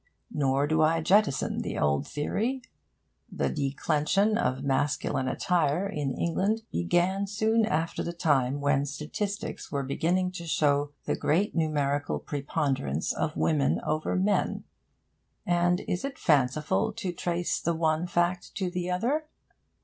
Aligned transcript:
Nor 0.31 0.65
do 0.65 0.81
I 0.81 0.99
jettison 0.99 1.59
the 1.59 1.77
old 1.77 2.07
theory. 2.07 2.63
The 3.31 3.49
declension 3.49 4.35
of 4.35 4.63
masculine 4.63 5.27
attire 5.27 5.87
in 5.87 6.09
England 6.11 6.63
began 6.71 7.27
soon 7.27 7.67
after 7.67 8.01
the 8.01 8.11
time 8.11 8.61
when 8.61 8.87
statistics 8.87 9.71
were 9.71 9.83
beginning 9.83 10.31
to 10.31 10.47
show 10.47 10.89
the 11.03 11.15
great 11.15 11.53
numerical 11.55 12.17
preponderance 12.17 13.13
of 13.13 13.37
women 13.37 13.79
over 13.85 14.15
men; 14.15 14.63
and 15.45 15.81
is 15.81 16.03
it 16.03 16.17
fanciful 16.17 16.91
to 16.93 17.13
trace 17.13 17.59
the 17.61 17.75
one 17.75 18.07
fact 18.07 18.55
to 18.55 18.71
the 18.71 18.89
other? 18.89 19.27